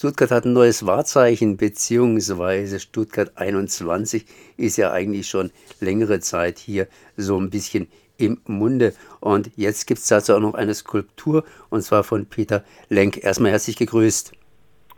Stuttgart 0.00 0.30
hat 0.30 0.46
ein 0.46 0.54
neues 0.54 0.86
Wahrzeichen, 0.86 1.58
beziehungsweise 1.58 2.80
Stuttgart 2.80 3.32
21 3.36 4.24
ist 4.56 4.78
ja 4.78 4.92
eigentlich 4.92 5.28
schon 5.28 5.50
längere 5.78 6.20
Zeit 6.20 6.58
hier 6.58 6.88
so 7.18 7.38
ein 7.38 7.50
bisschen 7.50 7.86
im 8.16 8.40
Munde. 8.46 8.94
Und 9.20 9.50
jetzt 9.56 9.86
gibt 9.86 10.00
es 10.00 10.06
dazu 10.06 10.32
auch 10.32 10.40
noch 10.40 10.54
eine 10.54 10.72
Skulptur, 10.72 11.44
und 11.68 11.82
zwar 11.82 12.02
von 12.02 12.24
Peter 12.24 12.64
Lenk. 12.88 13.22
Erstmal 13.22 13.50
herzlich 13.50 13.76
gegrüßt. 13.76 14.32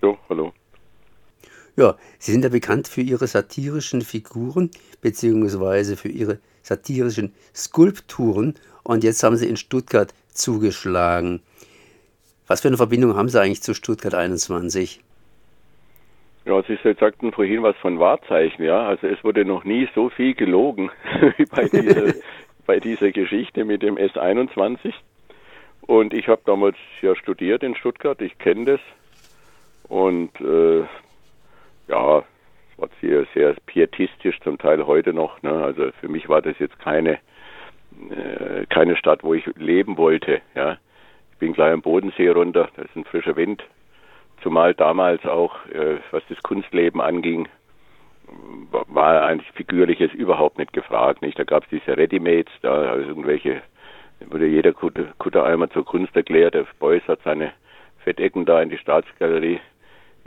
Jo, 0.02 0.18
hallo. 0.28 0.52
Ja, 1.74 1.96
Sie 2.20 2.30
sind 2.30 2.44
ja 2.44 2.50
bekannt 2.50 2.86
für 2.86 3.02
Ihre 3.02 3.26
satirischen 3.26 4.02
Figuren, 4.02 4.70
beziehungsweise 5.00 5.96
für 5.96 6.10
Ihre 6.10 6.38
satirischen 6.62 7.34
Skulpturen. 7.52 8.54
Und 8.84 9.02
jetzt 9.02 9.24
haben 9.24 9.36
Sie 9.36 9.48
in 9.48 9.56
Stuttgart 9.56 10.14
zugeschlagen. 10.32 11.42
Was 12.46 12.60
für 12.60 12.68
eine 12.68 12.76
Verbindung 12.76 13.16
haben 13.16 13.28
Sie 13.28 13.40
eigentlich 13.40 13.62
zu 13.62 13.74
Stuttgart 13.74 14.14
21? 14.14 15.00
Ja, 16.44 16.60
Sie 16.64 16.76
sagten 16.98 17.30
vorhin 17.32 17.62
was 17.62 17.76
von 17.76 18.00
Wahrzeichen, 18.00 18.64
ja. 18.64 18.88
Also 18.88 19.06
es 19.06 19.22
wurde 19.22 19.44
noch 19.44 19.64
nie 19.64 19.88
so 19.94 20.08
viel 20.08 20.34
gelogen 20.34 20.90
wie 21.36 21.44
bei 21.44 21.68
dieser, 21.68 22.14
bei 22.66 22.80
dieser 22.80 23.12
Geschichte 23.12 23.64
mit 23.64 23.82
dem 23.82 23.96
S21. 23.96 24.92
Und 25.82 26.14
ich 26.14 26.28
habe 26.28 26.42
damals 26.44 26.76
ja 27.00 27.14
studiert 27.14 27.62
in 27.62 27.76
Stuttgart, 27.76 28.20
ich 28.20 28.36
kenne 28.38 28.64
das. 28.64 28.80
Und 29.88 30.30
äh, 30.40 30.80
ja, 31.88 32.18
es 32.18 32.78
war 32.78 32.88
sehr, 33.00 33.24
sehr 33.34 33.54
pietistisch, 33.66 34.40
zum 34.40 34.58
Teil 34.58 34.86
heute 34.86 35.12
noch. 35.12 35.40
Ne? 35.42 35.52
Also 35.52 35.90
für 36.00 36.08
mich 36.08 36.28
war 36.28 36.42
das 36.42 36.58
jetzt 36.58 36.78
keine, 36.80 37.18
äh, 38.10 38.66
keine 38.68 38.96
Stadt, 38.96 39.22
wo 39.22 39.34
ich 39.34 39.44
leben 39.56 39.96
wollte. 39.96 40.40
Ja 40.56 40.78
bin 41.42 41.54
gleich 41.54 41.72
am 41.72 41.82
Bodensee 41.82 42.28
runter, 42.28 42.68
da 42.76 42.82
ist 42.82 42.94
ein 42.94 43.04
frischer 43.04 43.34
Wind. 43.34 43.64
Zumal 44.44 44.74
damals 44.74 45.26
auch, 45.26 45.56
äh, 45.66 45.96
was 46.12 46.22
das 46.28 46.40
Kunstleben 46.44 47.00
anging, 47.00 47.48
war 48.86 49.24
eigentlich 49.24 49.50
Figürliches 49.50 50.14
überhaupt 50.14 50.58
nicht 50.58 50.72
gefragt. 50.72 51.20
Nicht? 51.20 51.36
Da 51.36 51.42
gab 51.42 51.64
es 51.64 51.70
diese 51.70 51.96
Readymates, 51.96 52.52
da 52.62 52.82
also 52.92 53.08
irgendwelche, 53.08 53.60
wurde 54.30 54.46
jeder 54.46 54.72
Kutter, 54.72 55.06
Kuttereimer 55.18 55.68
zur 55.70 55.84
Kunst 55.84 56.14
erklärt. 56.14 56.54
Der 56.54 56.64
Beuys 56.78 57.02
hat 57.08 57.18
seine 57.24 57.50
Fettecken 58.04 58.44
da 58.44 58.62
in 58.62 58.70
die 58.70 58.78
Staatsgalerie 58.78 59.58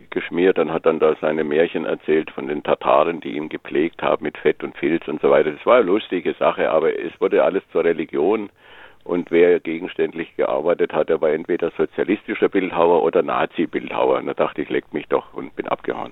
geschmiert 0.09 0.59
und 0.59 0.73
hat 0.73 0.85
dann 0.85 0.99
da 0.99 1.15
seine 1.21 1.45
Märchen 1.45 1.85
erzählt 1.85 2.29
von 2.31 2.49
den 2.49 2.61
Tataren, 2.61 3.21
die 3.21 3.37
ihn 3.37 3.47
gepflegt 3.47 4.03
haben 4.03 4.25
mit 4.25 4.37
Fett 4.37 4.65
und 4.65 4.77
Filz 4.77 5.07
und 5.07 5.21
so 5.21 5.29
weiter. 5.29 5.51
Das 5.53 5.65
war 5.65 5.77
eine 5.77 5.85
lustige 5.85 6.33
Sache, 6.33 6.69
aber 6.69 6.99
es 6.99 7.13
wurde 7.21 7.41
alles 7.41 7.63
zur 7.71 7.85
Religion 7.85 8.49
und 9.05 9.29
wer 9.29 9.59
gegenständlich 9.59 10.35
gearbeitet 10.35 10.91
hat, 10.91 11.09
der 11.09 11.21
war 11.21 11.29
entweder 11.29 11.71
sozialistischer 11.77 12.49
Bildhauer 12.49 13.03
oder 13.03 13.21
Nazi-Bildhauer. 13.21 14.17
Und 14.17 14.25
da 14.25 14.33
dachte 14.33 14.63
ich, 14.63 14.69
leckt 14.69 14.95
mich 14.95 15.05
doch 15.07 15.31
und 15.35 15.55
bin 15.55 15.67
abgehauen. 15.67 16.11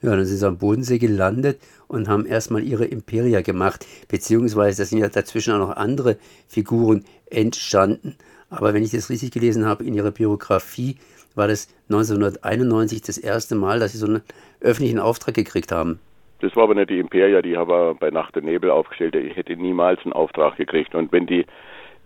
Ja, 0.00 0.16
dann 0.16 0.24
sind 0.24 0.38
sie 0.38 0.46
am 0.46 0.56
Bodensee 0.56 0.98
gelandet 0.98 1.60
und 1.86 2.08
haben 2.08 2.24
erstmal 2.24 2.62
ihre 2.62 2.86
Imperia 2.86 3.42
gemacht, 3.42 3.86
beziehungsweise 4.08 4.82
da 4.82 4.86
sind 4.86 4.98
ja 4.98 5.08
dazwischen 5.08 5.52
auch 5.52 5.58
noch 5.58 5.76
andere 5.76 6.16
Figuren 6.48 7.04
entstanden. 7.30 8.16
Aber 8.48 8.72
wenn 8.72 8.82
ich 8.82 8.92
das 8.92 9.10
richtig 9.10 9.30
gelesen 9.30 9.66
habe 9.66 9.84
in 9.84 9.92
ihrer 9.92 10.12
Biografie, 10.12 10.96
war 11.34 11.48
das 11.48 11.68
1991 11.90 13.02
das 13.02 13.18
erste 13.18 13.54
Mal, 13.54 13.80
dass 13.80 13.92
sie 13.92 13.98
so 13.98 14.06
einen 14.06 14.22
öffentlichen 14.60 14.98
Auftrag 14.98 15.34
gekriegt 15.34 15.72
haben. 15.72 16.00
Das 16.40 16.54
war 16.56 16.64
aber 16.64 16.74
nicht 16.74 16.90
die 16.90 16.98
Imperia, 16.98 17.42
die 17.42 17.56
habe 17.56 17.96
bei 17.98 18.10
Nacht 18.10 18.36
und 18.36 18.44
Nebel 18.44 18.70
aufgestellt. 18.70 19.14
Ich 19.14 19.36
hätte 19.36 19.56
niemals 19.56 20.04
einen 20.04 20.12
Auftrag 20.12 20.56
gekriegt. 20.56 20.94
Und 20.94 21.12
wenn 21.12 21.26
die 21.26 21.46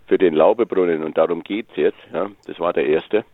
für 0.06 0.18
den 0.18 0.34
Laubebrunnen, 0.34 1.02
und 1.02 1.18
darum 1.18 1.42
geht's 1.42 1.74
jetzt, 1.76 1.98
ja, 2.12 2.30
das 2.46 2.60
war 2.60 2.72
der 2.72 2.86
erste, 2.86 3.24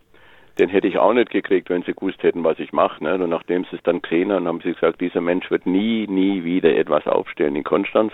den 0.59 0.69
hätte 0.69 0.87
ich 0.87 0.99
auch 0.99 1.13
nicht 1.13 1.31
gekriegt, 1.31 1.69
wenn 1.69 1.83
sie 1.83 1.95
gewusst 1.95 2.23
hätten, 2.23 2.45
was 2.45 2.59
ich 2.59 2.73
mache. 2.73 3.03
Ne? 3.03 3.15
Und 3.15 3.31
nachdem 3.31 3.65
sie 3.65 3.77
es 3.77 3.83
dann 3.83 4.03
gesehen 4.03 4.33
haben, 4.33 4.47
haben 4.47 4.61
sie 4.61 4.73
gesagt, 4.73 5.01
dieser 5.01 5.21
Mensch 5.21 5.51
wird 5.51 5.67
nie, 5.67 6.07
nie 6.07 6.45
wieder 6.45 6.75
etwas 6.77 7.07
aufstellen 7.07 7.57
in 7.57 7.65
Konstanz. 7.65 8.13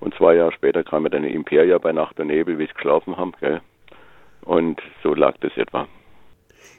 Und 0.00 0.14
zwei 0.14 0.34
Jahre 0.34 0.52
später 0.52 0.84
kam 0.84 1.04
mir 1.04 1.10
dann 1.10 1.24
Imperia 1.24 1.78
bei 1.78 1.92
Nacht 1.92 2.20
und 2.20 2.26
Nebel, 2.26 2.58
wie 2.58 2.66
sie 2.66 2.74
geschlafen 2.74 3.16
haben. 3.16 3.32
Gell? 3.40 3.60
Und 4.44 4.82
so 5.02 5.14
lag 5.14 5.36
das 5.40 5.56
etwa. 5.56 5.86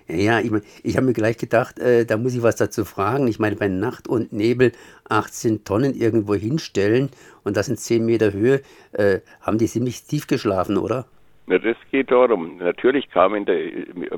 Ja, 0.08 0.40
ich, 0.40 0.52
mein, 0.52 0.62
ich 0.84 0.97
habe 0.97 1.06
mir 1.06 1.14
gleich 1.14 1.38
gedacht, 1.38 1.80
äh, 1.80 2.06
da 2.06 2.18
muss 2.18 2.36
ich 2.36 2.44
was 2.44 2.56
dazu 2.58 2.84
fragen. 2.84 3.28
Ich 3.28 3.40
meine, 3.40 3.56
bei 3.56 3.68
Nacht 3.68 4.08
und 4.08 4.34
Nebel 4.34 4.74
18 5.09 5.64
Tonnen 5.64 5.94
irgendwo 5.94 6.36
hinstellen 6.36 7.09
und 7.44 7.56
das 7.56 7.69
in 7.69 7.78
10 7.78 8.06
Meter 8.06 8.34
Höhe, 8.34 8.62
äh, 8.92 9.19
haben 9.42 9.58
die 9.58 9.68
ziemlich 9.68 10.03
tief 10.03 10.28
geschlafen, 10.28 10.78
oder? 10.78 11.06
Ja, 11.47 11.59
das 11.59 11.78
geht 11.92 12.12
darum. 12.12 12.58
Natürlich 12.58 13.09
kam 13.09 13.36
in 13.36 13.46
der, 13.46 13.58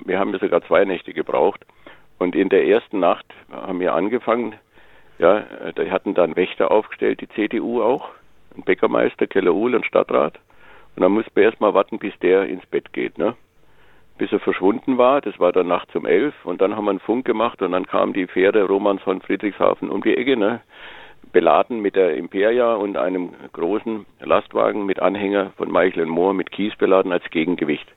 wir 0.06 0.20
haben 0.20 0.38
sogar 0.40 0.62
zwei 0.66 0.86
Nächte 0.86 1.14
gebraucht 1.14 1.66
und 2.18 2.36
in 2.36 2.50
der 2.50 2.66
ersten 2.66 3.00
Nacht 3.00 3.26
haben 3.52 3.80
wir 3.80 3.94
angefangen, 3.94 4.56
ja, 5.18 5.46
da 5.74 5.86
hatten 5.86 6.14
dann 6.14 6.36
Wächter 6.36 6.72
aufgestellt, 6.72 7.22
die 7.22 7.30
CDU 7.30 7.82
auch, 7.82 8.10
ein 8.56 8.64
Bäckermeister, 8.64 9.28
Keller 9.28 9.54
Uhl 9.54 9.76
und 9.76 9.86
Stadtrat. 9.86 10.40
Und 10.96 11.04
dann 11.04 11.12
mussten 11.12 11.32
wir 11.36 11.44
erstmal 11.44 11.74
warten, 11.74 12.00
bis 12.00 12.14
der 12.20 12.48
ins 12.48 12.66
Bett 12.66 12.92
geht, 12.94 13.18
ne? 13.18 13.36
Bis 14.18 14.32
er 14.32 14.40
verschwunden 14.40 14.98
war. 14.98 15.22
Das 15.22 15.40
war 15.40 15.52
dann 15.52 15.68
nachts 15.68 15.96
um 15.96 16.06
elf 16.06 16.34
und 16.46 16.62
dann 16.62 16.76
haben 16.76 16.86
wir 16.86 16.92
einen 16.92 17.00
Funk 17.00 17.26
gemacht 17.26 17.62
und 17.62 17.72
dann 17.72 17.86
kam 17.86 18.14
die 18.14 18.28
Fähre 18.28 18.64
Romans 18.64 19.02
von 19.02 19.22
Friedrichshafen 19.22 19.90
um 19.90 20.02
die 20.02 20.16
Ecke, 20.16 20.38
ne? 20.38 20.62
beladen 21.32 21.82
mit 21.82 21.96
der 21.96 22.16
Imperia 22.16 22.76
und 22.76 22.98
einem 22.98 23.32
großen 23.52 24.06
Lastwagen 24.22 24.86
mit 24.86 25.02
Anhänger 25.02 25.52
von 25.58 25.72
Meichel 25.72 26.04
und 26.04 26.10
Mohr 26.10 26.34
mit 26.34 26.52
Kies 26.52 26.76
beladen 26.78 27.12
als 27.12 27.30
Gegengewicht. 27.30 27.88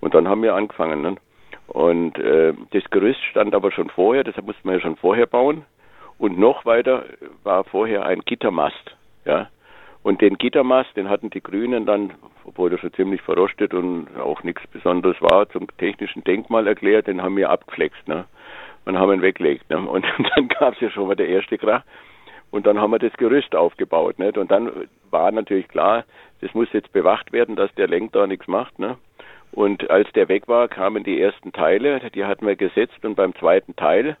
Und 0.00 0.14
dann 0.14 0.26
haben 0.26 0.42
wir 0.42 0.54
angefangen. 0.54 1.02
Ne? 1.02 1.16
Und 1.68 2.18
äh, 2.18 2.52
das 2.72 2.82
Gerüst 2.90 3.22
stand 3.30 3.54
aber 3.54 3.70
schon 3.70 3.90
vorher, 3.90 4.24
deshalb 4.24 4.46
mussten 4.46 4.66
wir 4.66 4.74
ja 4.74 4.80
schon 4.80 4.96
vorher 4.96 5.26
bauen. 5.26 5.64
Und 6.18 6.38
noch 6.38 6.64
weiter 6.64 7.04
war 7.44 7.64
vorher 7.64 8.04
ein 8.06 8.20
Gittermast. 8.20 8.96
Ja? 9.24 9.48
Und 10.02 10.22
den 10.22 10.38
Gittermast, 10.38 10.96
den 10.96 11.10
hatten 11.10 11.30
die 11.30 11.42
Grünen 11.42 11.84
dann, 11.84 12.14
obwohl 12.44 12.72
er 12.72 12.78
schon 12.78 12.92
ziemlich 12.94 13.20
verrostet 13.20 13.74
und 13.74 14.08
auch 14.18 14.42
nichts 14.42 14.66
Besonderes 14.68 15.20
war, 15.20 15.48
zum 15.50 15.66
technischen 15.76 16.24
Denkmal 16.24 16.66
erklärt, 16.66 17.06
den 17.06 17.22
haben 17.22 17.36
wir 17.36 17.50
abgeflext, 17.50 18.08
ne? 18.08 18.24
Und 18.86 18.98
haben 18.98 19.12
ihn 19.12 19.22
weggelegt. 19.22 19.68
Ne? 19.68 19.78
Und 19.78 20.06
dann 20.34 20.48
gab 20.48 20.74
es 20.74 20.80
ja 20.80 20.90
schon 20.90 21.06
mal 21.06 21.16
der 21.16 21.28
erste 21.28 21.58
Krach. 21.58 21.82
Und 22.50 22.66
dann 22.66 22.80
haben 22.80 22.90
wir 22.90 22.98
das 22.98 23.12
Gerüst 23.18 23.54
aufgebaut. 23.54 24.18
Nicht? 24.18 24.38
Und 24.38 24.50
dann 24.50 24.88
war 25.10 25.30
natürlich 25.30 25.68
klar, 25.68 26.04
das 26.40 26.52
muss 26.54 26.72
jetzt 26.72 26.92
bewacht 26.92 27.32
werden, 27.32 27.56
dass 27.56 27.72
der 27.74 27.86
Lenk 27.86 28.12
da 28.12 28.26
nichts 28.26 28.48
macht. 28.48 28.78
Ne? 28.78 28.96
Und 29.52 29.90
als 29.90 30.10
der 30.12 30.28
weg 30.28 30.48
war, 30.48 30.66
kamen 30.68 31.04
die 31.04 31.20
ersten 31.20 31.52
Teile, 31.52 32.00
die 32.14 32.24
hatten 32.24 32.46
wir 32.46 32.56
gesetzt 32.56 33.04
und 33.04 33.16
beim 33.16 33.34
zweiten 33.34 33.76
Teil 33.76 34.16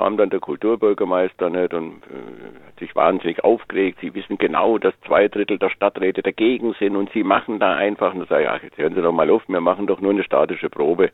kam 0.00 0.16
dann 0.16 0.30
der 0.30 0.40
Kulturbürgermeister 0.40 1.50
nicht 1.50 1.74
und 1.74 2.02
äh, 2.04 2.66
hat 2.66 2.78
sich 2.78 2.96
wahnsinnig 2.96 3.44
aufgeregt. 3.44 3.98
Sie 4.00 4.14
wissen 4.14 4.38
genau, 4.38 4.78
dass 4.78 4.98
zwei 5.06 5.28
Drittel 5.28 5.58
der 5.58 5.68
Stadträte 5.68 6.22
dagegen 6.22 6.74
sind 6.78 6.96
und 6.96 7.10
sie 7.12 7.22
machen 7.22 7.58
da 7.58 7.74
einfach 7.74 8.14
und 8.14 8.26
sage, 8.26 8.44
ja, 8.44 8.56
jetzt 8.62 8.78
hören 8.78 8.94
Sie 8.94 9.02
doch 9.02 9.12
mal 9.12 9.28
auf, 9.28 9.42
wir 9.46 9.60
machen 9.60 9.86
doch 9.86 10.00
nur 10.00 10.12
eine 10.12 10.24
statische 10.24 10.70
Probe. 10.70 11.10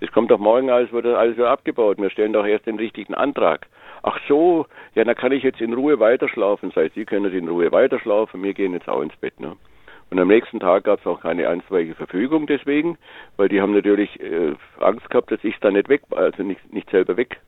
Es 0.00 0.10
kommt 0.10 0.32
doch 0.32 0.40
morgen 0.40 0.68
alles, 0.68 0.90
wird 0.90 1.06
alles 1.06 1.36
wieder 1.36 1.50
abgebaut. 1.50 1.98
Wir 1.98 2.10
stellen 2.10 2.32
doch 2.32 2.44
erst 2.44 2.66
den 2.66 2.76
richtigen 2.76 3.14
Antrag. 3.14 3.68
Ach 4.02 4.18
so, 4.26 4.66
ja, 4.96 5.04
dann 5.04 5.14
kann 5.14 5.30
ich 5.30 5.44
jetzt 5.44 5.60
in 5.60 5.72
Ruhe 5.72 6.00
weiterschlafen. 6.00 6.72
Sei 6.72 6.90
Sie 6.92 7.04
können 7.04 7.32
in 7.32 7.46
Ruhe 7.46 7.70
weiterschlafen, 7.70 8.42
wir 8.42 8.52
gehen 8.52 8.72
jetzt 8.72 8.88
auch 8.88 9.02
ins 9.02 9.14
Bett. 9.14 9.38
Ne? 9.38 9.52
Und 10.10 10.18
am 10.18 10.26
nächsten 10.26 10.58
Tag 10.58 10.82
gab 10.82 10.98
es 10.98 11.06
auch 11.06 11.20
keine 11.20 11.48
einstweilige 11.48 11.94
Verfügung 11.94 12.48
deswegen, 12.48 12.98
weil 13.36 13.48
die 13.48 13.60
haben 13.60 13.74
natürlich 13.74 14.18
äh, 14.20 14.54
Angst 14.80 15.08
gehabt, 15.08 15.30
dass 15.30 15.44
ich 15.44 15.54
es 15.54 15.60
da 15.60 15.70
nicht 15.70 15.88
weg, 15.88 16.02
also 16.10 16.42
nicht, 16.42 16.72
nicht 16.72 16.90
selber 16.90 17.16
weg 17.16 17.38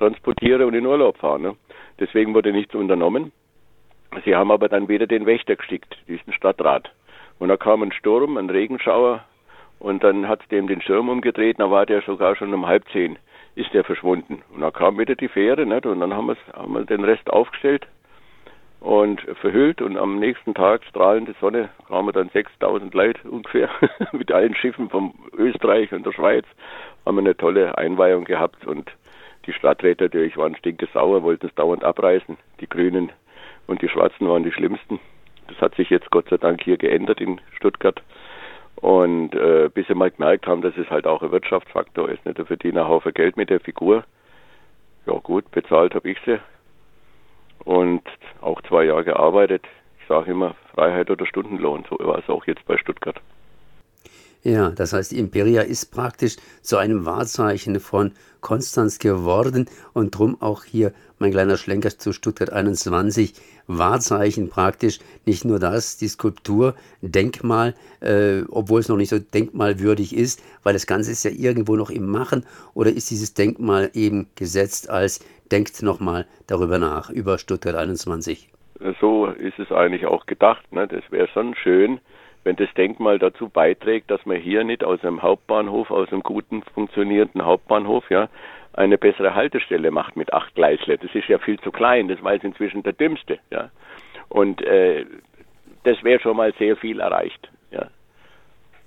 transportiere 0.00 0.66
und 0.66 0.74
in 0.74 0.86
Urlaub 0.86 1.18
fahre. 1.18 1.40
Ne? 1.40 1.56
Deswegen 2.00 2.34
wurde 2.34 2.52
nichts 2.52 2.74
unternommen. 2.74 3.32
Sie 4.24 4.34
haben 4.34 4.50
aber 4.50 4.68
dann 4.68 4.88
wieder 4.88 5.06
den 5.06 5.26
Wächter 5.26 5.54
geschickt, 5.54 5.96
diesen 6.08 6.32
Stadtrat. 6.32 6.90
Und 7.38 7.48
da 7.48 7.56
kam 7.56 7.82
ein 7.82 7.92
Sturm, 7.92 8.36
ein 8.36 8.50
Regenschauer 8.50 9.24
und 9.78 10.02
dann 10.02 10.26
hat 10.26 10.42
es 10.42 10.48
dem 10.48 10.66
den 10.66 10.82
Schirm 10.82 11.08
umgedreht, 11.08 11.60
da 11.60 11.70
war 11.70 11.86
der 11.86 12.02
sogar 12.02 12.34
schon 12.36 12.52
um 12.52 12.66
halb 12.66 12.84
zehn, 12.92 13.18
ist 13.54 13.72
der 13.72 13.84
verschwunden. 13.84 14.42
Und 14.52 14.62
da 14.62 14.70
kam 14.70 14.98
wieder 14.98 15.14
die 15.14 15.28
Fähre 15.28 15.64
nicht? 15.64 15.86
und 15.86 16.00
dann 16.00 16.14
haben, 16.14 16.36
haben 16.52 16.74
wir 16.74 16.84
den 16.84 17.04
Rest 17.04 17.30
aufgestellt 17.30 17.86
und 18.80 19.20
verhüllt 19.40 19.82
und 19.82 19.96
am 19.96 20.18
nächsten 20.18 20.54
Tag 20.54 20.84
strahlende 20.84 21.34
Sonne 21.40 21.68
kamen 21.86 22.12
dann 22.12 22.30
6000 22.30 22.92
Leute 22.94 23.20
ungefähr 23.30 23.70
mit 24.12 24.32
allen 24.32 24.54
Schiffen 24.54 24.88
von 24.88 25.12
Österreich 25.36 25.92
und 25.92 26.04
der 26.04 26.12
Schweiz 26.12 26.46
haben 27.06 27.16
wir 27.16 27.20
eine 27.20 27.36
tolle 27.36 27.76
Einweihung 27.78 28.24
gehabt 28.24 28.66
und 28.66 28.90
die 29.46 29.52
Stadträte 29.52 30.04
natürlich 30.04 30.36
waren 30.36 30.56
stinkesauer, 30.56 31.22
wollten 31.22 31.46
es 31.46 31.54
dauernd 31.54 31.84
abreißen. 31.84 32.36
Die 32.60 32.68
Grünen 32.68 33.10
und 33.66 33.82
die 33.82 33.88
Schwarzen 33.88 34.28
waren 34.28 34.42
die 34.42 34.52
schlimmsten. 34.52 35.00
Das 35.48 35.60
hat 35.60 35.74
sich 35.74 35.90
jetzt 35.90 36.10
Gott 36.10 36.28
sei 36.28 36.36
Dank 36.36 36.62
hier 36.62 36.76
geändert 36.76 37.20
in 37.20 37.40
Stuttgart. 37.56 38.02
Und 38.76 39.34
äh, 39.34 39.68
bis 39.72 39.86
sie 39.86 39.94
mal 39.94 40.10
gemerkt 40.10 40.46
haben, 40.46 40.62
dass 40.62 40.76
es 40.76 40.88
halt 40.90 41.06
auch 41.06 41.22
ein 41.22 41.32
Wirtschaftsfaktor 41.32 42.08
ist. 42.08 42.24
Nicht? 42.24 42.38
Da 42.38 42.44
verdienen 42.44 42.78
einen 42.78 42.88
Haufen 42.88 43.12
Geld 43.12 43.36
mit 43.36 43.50
der 43.50 43.60
Figur. 43.60 44.04
Ja 45.06 45.14
gut, 45.14 45.50
bezahlt 45.50 45.94
habe 45.94 46.10
ich 46.10 46.18
sie. 46.24 46.38
Und 47.64 48.02
auch 48.40 48.62
zwei 48.62 48.84
Jahre 48.84 49.04
gearbeitet. 49.04 49.64
Ich 50.00 50.06
sage 50.06 50.30
immer, 50.30 50.54
Freiheit 50.74 51.10
oder 51.10 51.26
Stundenlohn. 51.26 51.84
So 51.90 51.98
war 51.98 52.18
es 52.18 52.28
auch 52.28 52.46
jetzt 52.46 52.64
bei 52.66 52.76
Stuttgart. 52.76 53.20
Ja, 54.42 54.70
das 54.70 54.94
heißt, 54.94 55.12
Imperia 55.12 55.60
ist 55.62 55.92
praktisch 55.92 56.36
zu 56.62 56.78
einem 56.78 57.04
Wahrzeichen 57.04 57.78
von 57.78 58.12
Konstanz 58.40 58.98
geworden 58.98 59.66
und 59.92 60.16
drum 60.16 60.40
auch 60.40 60.64
hier 60.64 60.92
mein 61.18 61.30
kleiner 61.30 61.58
Schlenker 61.58 61.90
zu 61.90 62.14
Stuttgart 62.14 62.50
21, 62.50 63.34
Wahrzeichen 63.66 64.48
praktisch, 64.48 64.98
nicht 65.26 65.44
nur 65.44 65.58
das, 65.58 65.98
die 65.98 66.08
Skulptur, 66.08 66.74
Denkmal, 67.02 67.74
äh, 68.00 68.42
obwohl 68.50 68.80
es 68.80 68.88
noch 68.88 68.96
nicht 68.96 69.10
so 69.10 69.18
denkmalwürdig 69.18 70.16
ist, 70.16 70.42
weil 70.62 70.72
das 70.72 70.86
Ganze 70.86 71.10
ist 71.10 71.24
ja 71.24 71.30
irgendwo 71.30 71.76
noch 71.76 71.90
im 71.90 72.10
Machen, 72.10 72.46
oder 72.72 72.90
ist 72.90 73.10
dieses 73.10 73.34
Denkmal 73.34 73.90
eben 73.92 74.28
gesetzt 74.36 74.88
als, 74.88 75.20
denkt 75.52 75.82
nochmal 75.82 76.26
darüber 76.46 76.78
nach, 76.78 77.10
über 77.10 77.36
Stuttgart 77.36 77.74
21? 77.74 78.48
So 79.02 79.26
ist 79.26 79.58
es 79.58 79.70
eigentlich 79.70 80.06
auch 80.06 80.24
gedacht, 80.24 80.72
ne? 80.72 80.88
das 80.88 81.02
wäre 81.10 81.28
schon 81.28 81.54
schön, 81.54 82.00
wenn 82.44 82.56
das 82.56 82.72
Denkmal 82.74 83.18
dazu 83.18 83.48
beiträgt, 83.48 84.10
dass 84.10 84.24
man 84.24 84.36
hier 84.36 84.64
nicht 84.64 84.82
aus 84.82 85.02
einem 85.04 85.22
Hauptbahnhof, 85.22 85.90
aus 85.90 86.10
einem 86.10 86.22
guten 86.22 86.62
funktionierenden 86.62 87.44
Hauptbahnhof, 87.44 88.08
ja, 88.10 88.28
eine 88.72 88.98
bessere 88.98 89.34
Haltestelle 89.34 89.90
macht 89.90 90.16
mit 90.16 90.32
acht 90.32 90.54
Gleisle. 90.54 90.96
Das 90.96 91.14
ist 91.14 91.28
ja 91.28 91.38
viel 91.38 91.58
zu 91.60 91.70
klein, 91.70 92.08
das 92.08 92.22
war 92.22 92.34
jetzt 92.34 92.44
inzwischen 92.44 92.82
der 92.82 92.92
dümmste, 92.92 93.38
ja. 93.50 93.70
Und 94.28 94.62
äh, 94.62 95.04
das 95.84 96.02
wäre 96.02 96.20
schon 96.20 96.36
mal 96.36 96.52
sehr 96.58 96.76
viel 96.76 97.00
erreicht, 97.00 97.50
ja. 97.70 97.88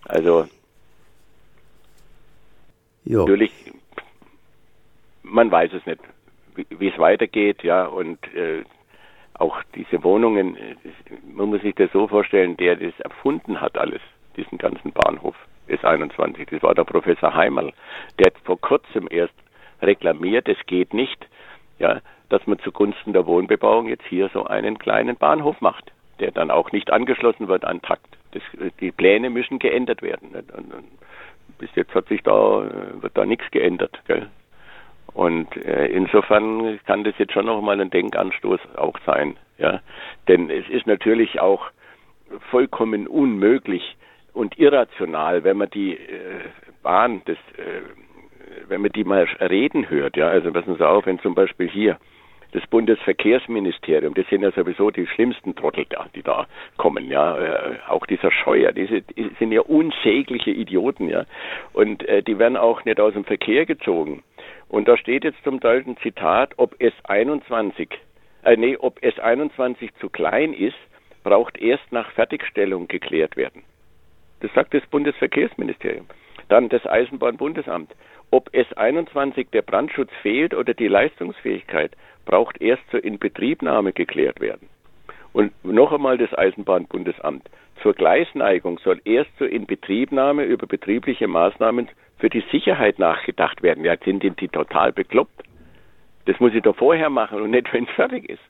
Also 0.05 0.47
jo. 3.05 3.19
natürlich, 3.19 3.51
man 5.21 5.51
weiß 5.51 5.73
es 5.73 5.85
nicht, 5.85 5.99
wie 6.69 6.89
es 6.89 6.97
weitergeht, 6.97 7.63
ja, 7.63 7.85
und 7.85 8.19
äh, 8.33 8.63
auch 9.35 9.61
diese 9.75 10.03
Wohnungen, 10.03 10.55
äh, 10.55 10.75
man 11.33 11.49
muss 11.49 11.61
sich 11.61 11.75
das 11.75 11.91
so 11.91 12.07
vorstellen, 12.07 12.57
der 12.57 12.75
das 12.75 12.97
erfunden 12.99 13.61
hat 13.61 13.77
alles, 13.77 14.01
diesen 14.37 14.57
ganzen 14.57 14.91
Bahnhof 14.91 15.35
S21, 15.67 16.49
das 16.49 16.63
war 16.63 16.75
der 16.75 16.83
Professor 16.83 17.33
Heimerl, 17.33 17.73
der 18.19 18.27
hat 18.27 18.37
vor 18.43 18.59
kurzem 18.59 19.07
erst 19.09 19.33
reklamiert, 19.81 20.47
es 20.47 20.57
geht 20.65 20.93
nicht, 20.93 21.27
ja, 21.79 22.01
dass 22.29 22.45
man 22.47 22.59
zugunsten 22.59 23.13
der 23.13 23.25
Wohnbebauung 23.25 23.87
jetzt 23.87 24.05
hier 24.05 24.29
so 24.33 24.45
einen 24.45 24.77
kleinen 24.77 25.15
Bahnhof 25.15 25.59
macht, 25.61 25.91
der 26.19 26.31
dann 26.31 26.51
auch 26.51 26.71
nicht 26.71 26.91
angeschlossen 26.91 27.47
wird 27.47 27.65
an 27.65 27.81
Takt. 27.81 28.17
Das, 28.31 28.41
die 28.79 28.91
Pläne 28.91 29.29
müssen 29.29 29.59
geändert 29.59 30.01
werden. 30.01 30.33
Bis 31.59 31.69
jetzt 31.75 31.93
hat 31.93 32.07
sich 32.07 32.23
da, 32.23 32.31
wird 33.01 33.15
da 33.15 33.25
nichts 33.25 33.49
geändert. 33.51 34.01
Gell? 34.07 34.29
Und 35.13 35.55
äh, 35.57 35.87
insofern 35.87 36.79
kann 36.85 37.03
das 37.03 37.13
jetzt 37.17 37.33
schon 37.33 37.45
nochmal 37.45 37.79
ein 37.79 37.89
Denkanstoß 37.89 38.59
auch 38.77 38.97
sein. 39.05 39.37
Ja? 39.57 39.81
Denn 40.27 40.49
es 40.49 40.67
ist 40.69 40.87
natürlich 40.87 41.39
auch 41.39 41.65
vollkommen 42.49 43.07
unmöglich 43.07 43.95
und 44.33 44.57
irrational, 44.57 45.43
wenn 45.43 45.57
man 45.57 45.69
die 45.69 45.93
äh, 45.93 45.99
Bahn, 46.81 47.21
das, 47.25 47.37
äh, 47.57 48.67
wenn 48.67 48.81
man 48.81 48.91
die 48.91 49.03
mal 49.03 49.27
reden 49.39 49.89
hört. 49.89 50.17
Ja? 50.17 50.29
Also 50.29 50.51
passen 50.51 50.75
Sie 50.75 50.87
auf, 50.87 51.05
wenn 51.05 51.19
zum 51.19 51.35
Beispiel 51.35 51.69
hier 51.69 51.97
das 52.53 52.65
Bundesverkehrsministerium, 52.67 54.13
das 54.13 54.27
sind 54.29 54.43
ja 54.43 54.51
sowieso 54.51 54.91
die 54.91 55.07
schlimmsten 55.07 55.55
Trottel 55.55 55.85
da, 55.89 56.05
die 56.15 56.21
da 56.21 56.45
kommen, 56.77 57.09
ja, 57.09 57.37
äh, 57.37 57.79
auch 57.87 58.05
dieser 58.05 58.31
Scheuer, 58.31 58.71
diese 58.71 59.01
die 59.01 59.31
sind 59.39 59.51
ja 59.51 59.61
unsägliche 59.61 60.51
Idioten, 60.51 61.09
ja, 61.09 61.25
und 61.73 62.07
äh, 62.07 62.21
die 62.21 62.37
werden 62.37 62.55
auch 62.55 62.85
nicht 62.85 62.99
aus 62.99 63.13
dem 63.13 63.25
Verkehr 63.25 63.65
gezogen. 63.65 64.23
Und 64.73 64.87
da 64.87 64.97
steht 64.97 65.23
jetzt 65.23 65.43
zum 65.43 65.59
Teil 65.59 65.83
ein 65.85 65.97
Zitat, 65.97 66.53
ob 66.57 66.73
S21, 66.81 67.89
äh, 68.43 68.57
nee, 68.57 68.75
ob 68.75 68.97
S21 69.03 69.91
zu 69.99 70.09
klein 70.09 70.51
ist, 70.51 70.73
braucht 71.23 71.59
erst 71.59 71.91
nach 71.91 72.09
Fertigstellung 72.13 72.87
geklärt 72.87 73.37
werden. 73.37 73.61
Das 74.39 74.51
sagt 74.55 74.73
das 74.73 74.83
Bundesverkehrsministerium. 74.87 76.07
Dann 76.49 76.69
das 76.69 76.87
Eisenbahnbundesamt. 76.87 77.91
Ob 78.31 78.49
S21 78.49 79.51
der 79.51 79.61
Brandschutz 79.61 80.09
fehlt 80.23 80.55
oder 80.55 80.73
die 80.73 80.87
Leistungsfähigkeit, 80.87 81.91
braucht 82.25 82.59
erst 82.59 82.81
zur 82.89 83.03
Inbetriebnahme 83.03 83.93
geklärt 83.93 84.41
werden. 84.41 84.69
Und 85.33 85.53
noch 85.63 85.91
einmal 85.91 86.17
das 86.17 86.35
Eisenbahnbundesamt. 86.35 87.47
Zur 87.83 87.93
Gleisneigung 87.93 88.79
soll 88.79 89.01
erst 89.05 89.37
zur 89.37 89.49
Inbetriebnahme 89.49 90.45
über 90.45 90.65
betriebliche 90.65 91.27
Maßnahmen 91.27 91.89
für 92.23 92.29
die 92.29 92.43
Sicherheit 92.53 92.99
nachgedacht 92.99 93.63
werden. 93.63 93.83
Ja, 93.83 93.97
sind 93.97 94.23
die 94.23 94.47
total 94.47 94.93
bekloppt? 94.93 95.43
Das 96.23 96.39
muss 96.39 96.53
ich 96.53 96.63
doch 96.63 96.77
vorher 96.77 97.09
machen 97.09 97.41
und 97.41 97.51
nicht, 97.51 97.67
wenn 97.73 97.83
es 97.83 97.89
fertig 97.89 98.29
ist. 98.29 98.43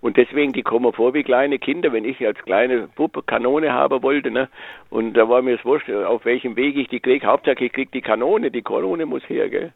Und 0.00 0.16
deswegen, 0.16 0.52
die 0.52 0.64
kommen 0.64 0.92
vor 0.92 1.14
wie 1.14 1.22
kleine 1.22 1.60
Kinder, 1.60 1.92
wenn 1.92 2.04
ich 2.04 2.26
als 2.26 2.42
kleine 2.42 2.88
Puppe 2.88 3.22
Kanone 3.22 3.72
haben 3.72 4.02
wollte, 4.02 4.32
ne? 4.32 4.48
Und 4.88 5.14
da 5.14 5.28
war 5.28 5.42
mir 5.42 5.58
das 5.58 5.64
wurscht, 5.64 5.88
auf 5.90 6.24
welchem 6.24 6.56
Weg 6.56 6.76
ich 6.76 6.88
die 6.88 6.98
kriege. 6.98 7.24
Hauptsache 7.24 7.64
ich 7.64 7.72
kriege 7.72 7.92
die 7.92 8.00
Kanone, 8.00 8.50
die 8.50 8.62
Kanone 8.62 9.06
muss 9.06 9.22
her, 9.28 9.48
gell? 9.48 9.72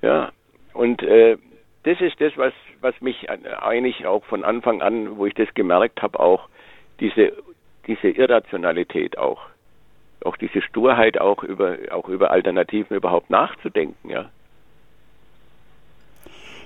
Ja. 0.00 0.32
Und 0.72 1.02
äh, 1.02 1.36
das 1.82 2.00
ist 2.00 2.18
das, 2.18 2.34
was, 2.38 2.54
was 2.80 2.98
mich 3.02 3.28
eigentlich 3.28 4.06
auch 4.06 4.24
von 4.24 4.42
Anfang 4.42 4.80
an, 4.80 5.18
wo 5.18 5.26
ich 5.26 5.34
das 5.34 5.52
gemerkt 5.52 6.00
habe, 6.00 6.18
auch 6.18 6.48
diese, 7.00 7.34
diese 7.86 8.08
Irrationalität 8.08 9.18
auch 9.18 9.42
auch 10.24 10.36
diese 10.36 10.62
Sturheit 10.62 11.20
auch 11.20 11.42
über, 11.42 11.76
auch 11.90 12.08
über 12.08 12.30
Alternativen 12.30 12.96
überhaupt 12.96 13.30
nachzudenken, 13.30 14.10
ja. 14.10 14.30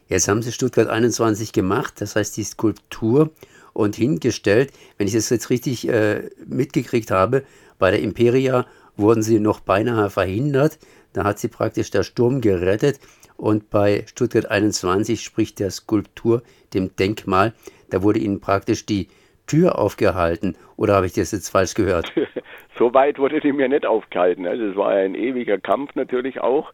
Jetzt 0.09 0.29
haben 0.29 0.41
Sie 0.41 0.53
Stuttgart 0.53 0.89
21 0.89 1.53
gemacht, 1.53 2.01
das 2.01 2.17
heißt 2.17 2.37
die 2.37 2.45
Skulptur 2.45 3.31
und 3.75 3.95
hingestellt. 3.95 4.73
Wenn 4.97 5.07
ich 5.07 5.13
das 5.13 5.29
jetzt 5.29 5.51
richtig 5.51 5.87
äh, 5.89 6.31
mitgekriegt 6.47 7.11
habe, 7.11 7.45
bei 7.79 7.91
der 7.91 8.01
Imperia 8.01 8.67
wurden 8.97 9.23
sie 9.23 9.39
noch 9.39 9.61
beinahe 9.61 10.11
verhindert. 10.11 10.79
Da 11.13 11.25
hat 11.25 11.39
sie 11.39 11.49
praktisch 11.49 11.91
der 11.91 12.03
Sturm 12.03 12.41
gerettet. 12.41 13.01
Und 13.37 13.71
bei 13.71 14.05
Stuttgart 14.09 14.51
21 14.51 15.23
spricht 15.23 15.61
der 15.61 15.71
Skulptur, 15.71 16.43
dem 16.75 16.97
Denkmal, 16.97 17.55
da 17.91 18.03
wurde 18.03 18.19
ihnen 18.19 18.41
praktisch 18.41 18.85
die 18.85 19.09
Tür 19.47 19.79
aufgehalten. 19.79 20.57
Oder 20.77 20.97
habe 20.97 21.07
ich 21.07 21.13
das 21.13 21.31
jetzt 21.31 21.49
falsch 21.49 21.75
gehört? 21.75 22.13
so 22.79 22.95
weit 22.95 23.19
wurde 23.19 23.41
die 23.41 23.53
mir 23.53 23.69
nicht 23.69 23.85
aufgehalten. 23.85 24.47
Also 24.47 24.65
es 24.65 24.77
war 24.77 24.91
ein 24.91 25.15
ewiger 25.15 25.59
Kampf 25.59 25.95
natürlich 25.95 26.41
auch. 26.41 26.73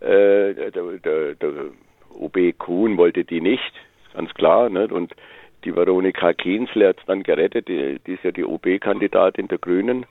Äh, 0.00 0.54
der, 0.54 0.70
der, 0.70 1.34
der 1.34 1.52
OB 2.14 2.58
Kuhn 2.58 2.96
wollte 2.96 3.24
die 3.24 3.40
nicht, 3.40 3.72
ganz 4.14 4.32
klar. 4.34 4.68
Nicht? 4.68 4.92
Und 4.92 5.14
die 5.64 5.74
Veronika 5.74 6.32
Kienzle 6.32 6.88
hat 6.88 6.98
es 6.98 7.06
dann 7.06 7.22
gerettet. 7.22 7.68
Die, 7.68 7.98
die, 8.06 8.14
ist 8.14 8.24
ja 8.24 8.30
die 8.30 8.44
OB-Kandidatin 8.44 9.48
der 9.48 9.58
Grünen. 9.58 10.06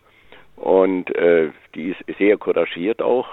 Und 0.55 1.13
äh, 1.15 1.49
die 1.75 1.89
ist 1.89 2.17
sehr 2.17 2.37
couragiert 2.37 3.01
auch. 3.01 3.27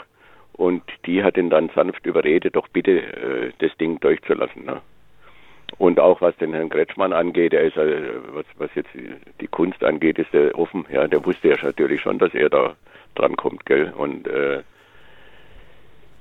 Und 0.52 0.82
die 1.06 1.22
hat 1.22 1.36
ihn 1.36 1.50
dann 1.50 1.70
sanft 1.74 2.04
überredet, 2.06 2.56
doch 2.56 2.68
bitte 2.68 2.98
äh, 2.98 3.52
das 3.58 3.76
Ding 3.76 4.00
durchzulassen. 4.00 4.64
Ne? 4.64 4.80
Und 5.76 6.00
auch 6.00 6.20
was 6.20 6.36
den 6.38 6.54
Herrn 6.54 6.70
Kretschmann 6.70 7.12
angeht, 7.12 7.52
er 7.52 7.62
ist, 7.62 7.76
äh, 7.76 8.10
was, 8.32 8.46
was 8.56 8.70
jetzt 8.74 8.90
die 9.40 9.46
Kunst 9.48 9.84
angeht, 9.84 10.18
ist 10.18 10.32
er 10.32 10.58
offen. 10.58 10.86
Ja, 10.90 11.06
der 11.06 11.24
wusste 11.24 11.48
ja 11.48 11.56
natürlich 11.62 12.00
schon, 12.00 12.18
dass 12.18 12.34
er 12.34 12.48
da 12.48 12.74
dran 13.14 13.36
kommt, 13.36 13.66
gell. 13.66 13.92
Und 13.96 14.26
äh, 14.26 14.62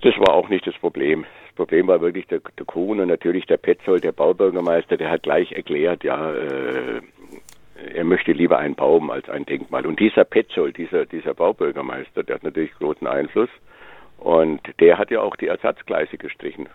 das 0.02 0.18
war 0.20 0.34
auch 0.34 0.50
nicht 0.50 0.68
das 0.68 0.76
Problem. 0.76 1.26
Das 1.46 1.56
Problem 1.56 1.88
war 1.88 2.02
wirklich 2.02 2.28
der, 2.28 2.42
der 2.58 2.66
Kuhn 2.66 3.00
und 3.00 3.08
natürlich 3.08 3.46
der 3.46 3.58
Petzold, 3.58 4.04
der 4.04 4.12
Baubürgermeister, 4.12 4.98
der 4.98 5.10
hat 5.10 5.24
gleich 5.24 5.52
erklärt, 5.54 6.04
ja, 6.04 6.34
äh, 6.34 7.02
er 7.94 8.04
möchte 8.04 8.32
lieber 8.32 8.58
einen 8.58 8.76
Baum 8.76 9.10
als 9.12 9.30
ein 9.30 9.46
Denkmal. 9.46 9.86
Und 9.86 10.00
dieser 10.00 10.26
Petzold, 10.26 10.78
dieser, 10.78 11.06
dieser 11.06 11.34
Baubürgermeister, 11.34 12.24
der 12.24 12.36
hat 12.36 12.44
natürlich 12.44 12.74
großen 12.74 13.08
Einfluss. 13.08 13.50
Und 14.18 14.62
der 14.80 14.98
hat 14.98 15.12
ja 15.12 15.22
auch 15.22 15.36
die 15.36 15.48
Ersatzgleise 15.48 16.18
gestrichen 16.18 16.68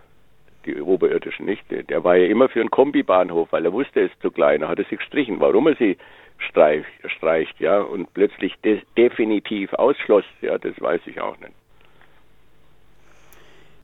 die 0.66 0.80
oberirdischen 0.80 1.46
nicht. 1.46 1.64
Der 1.70 2.04
war 2.04 2.16
ja 2.16 2.26
immer 2.26 2.48
für 2.48 2.60
einen 2.60 2.70
Kombibahnhof, 2.70 3.52
weil 3.52 3.64
er 3.64 3.72
wusste, 3.72 4.00
er 4.00 4.06
ist 4.06 4.20
zu 4.22 4.30
klein. 4.30 4.62
Er 4.62 4.68
hat 4.68 4.78
sie 4.78 4.96
gestrichen. 4.96 5.40
Warum 5.40 5.66
er 5.66 5.76
sie 5.76 5.96
streich, 6.38 6.84
streicht, 7.06 7.58
ja, 7.60 7.80
und 7.80 8.12
plötzlich 8.14 8.54
de 8.64 8.80
definitiv 8.96 9.72
ausschloss, 9.74 10.24
ja, 10.40 10.58
das 10.58 10.80
weiß 10.80 11.00
ich 11.06 11.20
auch 11.20 11.38
nicht. 11.38 11.52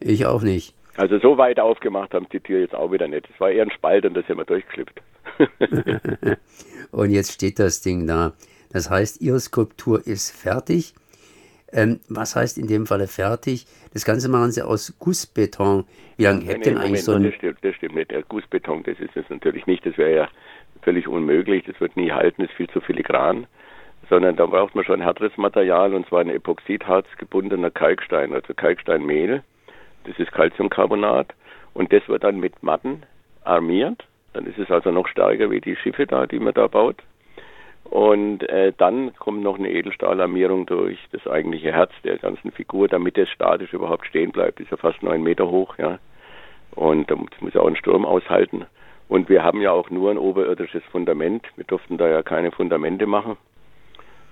Ich 0.00 0.26
auch 0.26 0.42
nicht. 0.42 0.74
Also 0.96 1.18
so 1.18 1.38
weit 1.38 1.60
aufgemacht 1.60 2.12
haben 2.14 2.26
die 2.32 2.40
Tür 2.40 2.60
jetzt 2.60 2.74
auch 2.74 2.90
wieder 2.90 3.06
nicht. 3.06 3.28
Es 3.32 3.40
war 3.40 3.50
eher 3.50 3.62
ein 3.62 3.70
Spalt 3.70 4.04
und 4.04 4.14
da 4.14 4.22
sind 4.22 4.36
wir 4.36 4.44
durchgeschlüpft. 4.44 5.00
und 6.90 7.10
jetzt 7.10 7.32
steht 7.32 7.58
das 7.58 7.80
Ding 7.80 8.06
da. 8.06 8.32
Das 8.70 8.90
heißt, 8.90 9.20
Ihre 9.20 9.40
Skulptur 9.40 10.06
ist 10.06 10.30
fertig. 10.30 10.94
Ähm, 11.70 12.00
was 12.08 12.34
heißt 12.34 12.58
in 12.58 12.66
dem 12.66 12.86
Falle 12.86 13.06
fertig? 13.06 13.66
Das 13.98 14.04
Ganze 14.04 14.28
machen 14.28 14.52
Sie 14.52 14.62
aus 14.62 14.96
Gussbeton. 15.00 15.84
Wie 16.18 16.22
lange 16.22 16.44
hält 16.44 16.64
denn 16.64 16.78
eigentlich 16.78 17.04
Moment, 17.04 17.04
so 17.04 17.12
ein... 17.14 17.24
Das 17.24 17.34
stimmt, 17.34 17.58
das 17.62 17.74
stimmt 17.74 17.96
nicht. 17.96 18.12
Der 18.12 18.22
Gussbeton, 18.22 18.84
das 18.84 19.00
ist 19.00 19.16
es 19.16 19.28
natürlich 19.28 19.66
nicht. 19.66 19.84
Das 19.84 19.98
wäre 19.98 20.14
ja 20.14 20.28
völlig 20.82 21.08
unmöglich. 21.08 21.64
Das 21.66 21.80
wird 21.80 21.96
nie 21.96 22.12
halten, 22.12 22.42
das 22.42 22.50
ist 22.52 22.56
viel 22.56 22.70
zu 22.70 22.80
filigran. 22.80 23.48
Sondern 24.08 24.36
da 24.36 24.46
braucht 24.46 24.76
man 24.76 24.84
schon 24.84 25.00
härteres 25.00 25.36
Material 25.36 25.94
und 25.94 26.06
zwar 26.06 26.20
ein 26.20 26.30
Epoxidharz 26.30 27.08
gebundener 27.18 27.72
Kalkstein, 27.72 28.32
also 28.32 28.54
Kalksteinmehl. 28.54 29.42
Das 30.04 30.16
ist 30.16 30.30
Calciumcarbonat. 30.30 31.34
Und 31.74 31.92
das 31.92 32.08
wird 32.08 32.22
dann 32.22 32.38
mit 32.38 32.62
Matten 32.62 33.02
armiert. 33.42 34.04
Dann 34.32 34.46
ist 34.46 34.58
es 34.58 34.70
also 34.70 34.92
noch 34.92 35.08
stärker 35.08 35.50
wie 35.50 35.60
die 35.60 35.74
Schiffe 35.74 36.06
da, 36.06 36.28
die 36.28 36.38
man 36.38 36.54
da 36.54 36.68
baut. 36.68 37.02
Und 37.90 38.46
äh, 38.50 38.72
dann 38.76 39.14
kommt 39.16 39.42
noch 39.42 39.58
eine 39.58 39.70
Edelstahlarmierung 39.70 40.66
durch 40.66 40.98
das 41.12 41.26
eigentliche 41.26 41.72
Herz 41.72 41.90
der 42.04 42.18
ganzen 42.18 42.52
Figur, 42.52 42.86
damit 42.86 43.16
es 43.16 43.30
statisch 43.30 43.72
überhaupt 43.72 44.06
stehen 44.06 44.30
bleibt. 44.30 44.60
Ist 44.60 44.70
ja 44.70 44.76
fast 44.76 45.02
neun 45.02 45.22
Meter 45.22 45.48
hoch, 45.48 45.78
ja. 45.78 45.98
Und 46.72 47.10
da 47.10 47.16
muss 47.16 47.56
auch 47.56 47.66
einen 47.66 47.76
Sturm 47.76 48.04
aushalten. 48.04 48.66
Und 49.08 49.30
wir 49.30 49.42
haben 49.42 49.62
ja 49.62 49.72
auch 49.72 49.88
nur 49.88 50.10
ein 50.10 50.18
oberirdisches 50.18 50.84
Fundament. 50.92 51.46
Wir 51.56 51.64
durften 51.64 51.96
da 51.96 52.08
ja 52.08 52.22
keine 52.22 52.52
Fundamente 52.52 53.06
machen. 53.06 53.38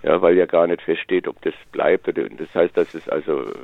Ja, 0.03 0.21
weil 0.21 0.37
ja 0.37 0.45
gar 0.45 0.67
nicht 0.67 0.83
feststeht, 0.83 1.27
ob 1.27 1.41
das 1.41 1.55
bleibt. 1.73 2.07
Das 2.09 2.55
heißt, 2.55 2.77
dass 2.77 2.95
es 2.95 3.09
also 3.09 3.41
äh, 3.41 3.55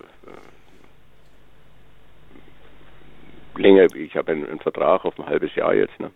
länger, 3.60 3.94
ich 3.94 4.16
habe 4.16 4.32
einen, 4.32 4.48
einen, 4.48 4.58
Vertrag 4.58 5.04
auf 5.04 5.18
ein 5.18 5.26
halbes 5.26 5.54
Jahr 5.54 5.74
jetzt, 5.74 6.00
ne? 6.00 6.10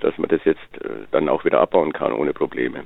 Dass 0.00 0.16
man 0.18 0.28
das 0.28 0.40
jetzt 0.44 0.60
äh, 0.80 0.88
dann 1.10 1.28
auch 1.28 1.44
wieder 1.44 1.60
abbauen 1.60 1.92
kann 1.92 2.12
ohne 2.12 2.32
Probleme. 2.32 2.84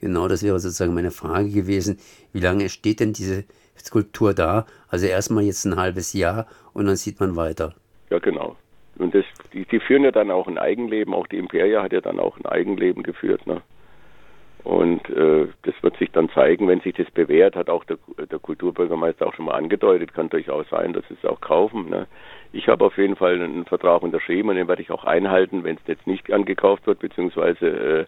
Genau, 0.00 0.26
das 0.26 0.42
wäre 0.42 0.58
sozusagen 0.58 0.94
meine 0.94 1.12
Frage 1.12 1.48
gewesen. 1.50 1.98
Wie 2.32 2.40
lange 2.40 2.68
steht 2.68 2.98
denn 3.00 3.12
diese 3.12 3.44
Skulptur 3.78 4.34
da? 4.34 4.66
Also 4.88 5.06
erstmal 5.06 5.44
jetzt 5.44 5.64
ein 5.64 5.76
halbes 5.76 6.12
Jahr 6.12 6.46
und 6.72 6.86
dann 6.86 6.96
sieht 6.96 7.20
man 7.20 7.36
weiter. 7.36 7.74
Ja, 8.10 8.18
genau. 8.18 8.56
Und 8.98 9.14
das, 9.14 9.24
die, 9.52 9.64
die 9.64 9.80
führen 9.80 10.04
ja 10.04 10.10
dann 10.10 10.30
auch 10.30 10.48
ein 10.48 10.58
Eigenleben, 10.58 11.14
auch 11.14 11.26
die 11.26 11.38
Imperia 11.38 11.82
hat 11.82 11.92
ja 11.92 12.00
dann 12.00 12.18
auch 12.18 12.36
ein 12.36 12.46
Eigenleben 12.46 13.02
geführt. 13.02 13.46
Ne? 13.46 13.62
Und 14.64 15.08
äh, 15.10 15.48
das 15.62 15.74
wird 15.82 15.96
sich 15.96 16.12
dann 16.12 16.28
zeigen, 16.30 16.68
wenn 16.68 16.80
sich 16.80 16.94
das 16.94 17.10
bewährt, 17.10 17.56
hat 17.56 17.68
auch 17.68 17.84
der, 17.84 17.98
der 18.30 18.38
Kulturbürgermeister 18.38 19.26
auch 19.26 19.34
schon 19.34 19.46
mal 19.46 19.54
angedeutet, 19.54 20.14
kann 20.14 20.28
durchaus 20.28 20.68
sein, 20.70 20.92
dass 20.92 21.06
sie 21.08 21.14
es 21.20 21.28
auch 21.28 21.40
kaufen. 21.40 21.90
Ne? 21.90 22.06
Ich 22.52 22.68
habe 22.68 22.84
auf 22.84 22.96
jeden 22.96 23.16
Fall 23.16 23.42
einen 23.42 23.64
Vertrag 23.64 24.02
unterschrieben 24.02 24.50
und 24.50 24.56
den 24.56 24.68
werde 24.68 24.82
ich 24.82 24.92
auch 24.92 25.04
einhalten, 25.04 25.64
wenn 25.64 25.76
es 25.76 25.86
jetzt 25.86 26.06
nicht 26.06 26.32
angekauft 26.32 26.86
wird, 26.86 27.00
beziehungsweise 27.00 27.66
äh, 27.66 28.06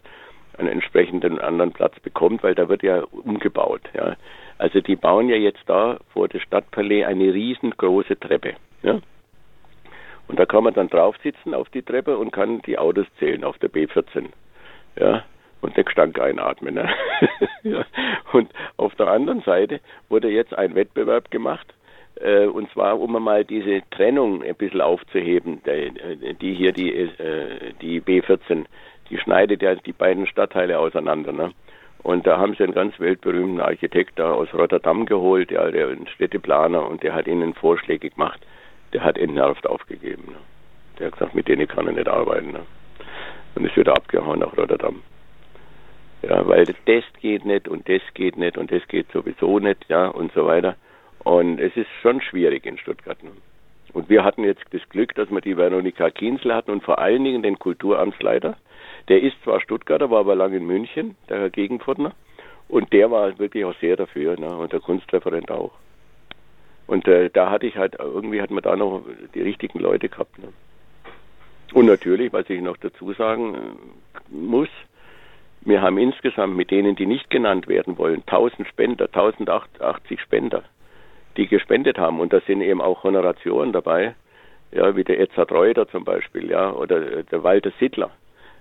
einen 0.57 0.69
entsprechenden 0.69 1.39
anderen 1.39 1.73
Platz 1.73 1.99
bekommt, 1.99 2.41
weil 2.41 2.55
da 2.55 2.69
wird 2.69 2.83
ja 2.83 3.03
umgebaut. 3.03 3.81
Ja? 3.93 4.15
Also 4.57 4.79
die 4.79 4.95
bauen 4.95 5.27
ja 5.27 5.35
jetzt 5.35 5.63
da 5.65 5.97
vor 6.13 6.29
der 6.29 6.39
Stadtpalais 6.39 7.03
eine 7.03 7.33
riesengroße 7.33 8.17
Treppe. 8.17 8.53
Ja? 8.81 8.99
Und 10.29 10.39
da 10.39 10.45
kann 10.45 10.63
man 10.63 10.73
dann 10.73 10.87
drauf 10.87 11.15
sitzen 11.21 11.53
auf 11.53 11.69
die 11.69 11.81
Treppe 11.81 12.17
und 12.17 12.31
kann 12.31 12.61
die 12.61 12.77
Autos 12.77 13.07
zählen 13.19 13.43
auf 13.43 13.57
der 13.57 13.69
B14. 13.69 14.27
Ja, 14.97 15.25
und 15.65 15.75
den 15.75 15.85
Gestank 15.85 16.19
einatmen. 16.19 16.75
Ne? 16.75 16.89
ja. 17.63 17.85
Und 18.31 18.49
auf 18.77 18.93
der 18.95 19.07
anderen 19.07 19.41
Seite 19.41 19.79
wurde 20.09 20.29
jetzt 20.29 20.53
ein 20.57 20.75
Wettbewerb 20.75 21.31
gemacht, 21.31 21.73
äh, 22.21 22.45
und 22.45 22.69
zwar 22.71 22.99
um 22.99 23.11
mal 23.11 23.45
diese 23.45 23.81
Trennung 23.91 24.43
ein 24.43 24.55
bisschen 24.55 24.81
aufzuheben, 24.81 25.61
der, 25.63 25.89
die 26.33 26.53
hier 26.53 26.71
die, 26.71 26.91
äh, 26.93 27.73
die 27.81 28.01
B14, 28.01 28.65
die 29.09 29.17
schneidet 29.17 29.61
ja 29.61 29.75
die 29.75 29.93
beiden 29.93 30.27
Stadtteile 30.27 30.79
auseinander. 30.79 31.31
Ne? 31.31 31.51
Und 32.03 32.27
da 32.27 32.37
haben 32.37 32.55
sie 32.55 32.63
einen 32.63 32.73
ganz 32.73 32.99
weltberühmten 32.99 33.61
Architekt 33.61 34.19
da 34.19 34.33
aus 34.33 34.53
Rotterdam 34.53 35.05
geholt, 35.05 35.51
ja, 35.51 35.69
der 35.71 35.89
ein 35.89 36.07
Städteplaner, 36.07 36.87
und 36.87 37.03
der 37.03 37.13
hat 37.13 37.27
ihnen 37.27 37.53
Vorschläge 37.53 38.09
gemacht. 38.09 38.39
Der 38.93 39.03
hat 39.03 39.17
entnervt 39.17 39.67
aufgegeben. 39.67 40.23
Ne? 40.27 40.37
Der 40.99 41.07
hat 41.07 41.13
gesagt, 41.13 41.35
mit 41.35 41.47
denen 41.47 41.67
kann 41.67 41.87
er 41.87 41.93
nicht 41.93 42.07
arbeiten. 42.07 42.51
Ne? 42.51 42.61
Und 43.55 43.65
ist 43.65 43.75
wieder 43.75 43.93
abgehauen 43.93 44.39
nach 44.39 44.55
Rotterdam. 44.55 45.01
Ja, 46.21 46.47
weil 46.47 46.65
das 46.65 47.03
geht 47.21 47.45
nicht 47.45 47.67
und 47.67 47.87
das 47.87 48.01
geht 48.13 48.37
nicht 48.37 48.57
und 48.57 48.71
das 48.71 48.87
geht 48.87 49.11
sowieso 49.11 49.59
nicht, 49.59 49.85
ja, 49.89 50.07
und 50.07 50.33
so 50.33 50.45
weiter. 50.45 50.75
Und 51.23 51.59
es 51.59 51.75
ist 51.75 51.89
schon 52.01 52.21
schwierig 52.21 52.65
in 52.65 52.77
Stuttgart. 52.77 53.21
Ne? 53.23 53.31
Und 53.93 54.09
wir 54.09 54.23
hatten 54.23 54.43
jetzt 54.43 54.63
das 54.71 54.81
Glück, 54.89 55.15
dass 55.15 55.29
wir 55.29 55.41
die 55.41 55.57
Veronika 55.57 56.09
Kienzl 56.09 56.53
hatten 56.53 56.71
und 56.71 56.83
vor 56.83 56.99
allen 56.99 57.23
Dingen 57.23 57.43
den 57.43 57.57
Kulturamtsleiter. 57.57 58.57
Der 59.07 59.21
ist 59.21 59.41
zwar 59.43 59.61
Stuttgarter, 59.61 60.09
war 60.09 60.19
aber 60.19 60.35
lange 60.35 60.57
in 60.57 60.65
München, 60.65 61.15
der 61.29 61.39
Herr 61.39 61.49
Gegenpförtner. 61.49 62.13
Und 62.67 62.91
der 62.93 63.11
war 63.11 63.37
wirklich 63.39 63.63
auch 63.65 63.75
sehr 63.79 63.95
dafür, 63.95 64.39
ne? 64.39 64.55
und 64.57 64.73
der 64.73 64.79
Kunstreferent 64.79 65.51
auch. 65.51 65.71
Und 66.87 67.07
äh, 67.07 67.29
da 67.31 67.49
hatte 67.49 67.67
ich 67.67 67.77
halt, 67.77 67.95
irgendwie 67.99 68.41
hat 68.41 68.51
man 68.51 68.63
da 68.63 68.75
noch 68.75 69.03
die 69.33 69.41
richtigen 69.41 69.79
Leute 69.79 70.09
gehabt. 70.09 70.37
Ne? 70.39 70.49
Und 71.73 71.85
natürlich, 71.85 72.33
was 72.33 72.49
ich 72.49 72.61
noch 72.61 72.77
dazu 72.77 73.13
sagen 73.13 73.55
äh, 73.55 73.59
muss, 74.29 74.69
wir 75.65 75.81
haben 75.81 75.97
insgesamt 75.97 76.55
mit 76.55 76.71
denen, 76.71 76.95
die 76.95 77.05
nicht 77.05 77.29
genannt 77.29 77.67
werden 77.67 77.97
wollen, 77.97 78.21
1000 78.27 78.67
Spender, 78.67 79.05
1080 79.05 80.21
Spender, 80.21 80.63
die 81.37 81.47
gespendet 81.47 81.97
haben. 81.97 82.19
Und 82.19 82.33
da 82.33 82.39
sind 82.41 82.61
eben 82.61 82.81
auch 82.81 83.03
Honorationen 83.03 83.73
dabei, 83.73 84.15
ja, 84.71 84.95
wie 84.95 85.03
der 85.03 85.19
Edzard 85.19 85.51
Reuter 85.51 85.87
zum 85.89 86.05
Beispiel, 86.05 86.49
ja, 86.49 86.71
oder 86.71 87.23
der 87.23 87.43
Walter 87.43 87.71
Sittler. 87.79 88.11